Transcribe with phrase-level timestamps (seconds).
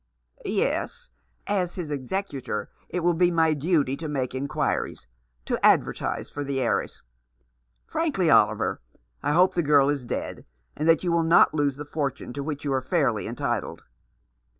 [0.45, 1.11] "Yes,
[1.45, 5.05] as his executor it will be my duty to make inquiries,
[5.45, 7.03] to advertise for the heiress.
[7.85, 8.81] Frankly, Oliver,
[9.21, 10.43] I hope the girl is dead,
[10.75, 13.83] and that you will not lose the fortune to which you are fairly entitled."